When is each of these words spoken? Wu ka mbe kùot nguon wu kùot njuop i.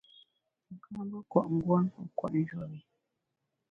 Wu 0.67 0.77
ka 0.91 0.97
mbe 1.07 1.17
kùot 1.29 1.47
nguon 1.55 1.85
wu 1.95 2.03
kùot 2.17 2.33
njuop 2.39 2.71
i. 2.79 2.81